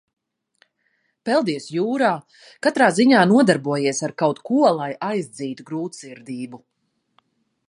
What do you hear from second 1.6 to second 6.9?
jūrā, katrā ziņā nodarbojies ar kaut ko, lai aizdzītu grūtsirdību.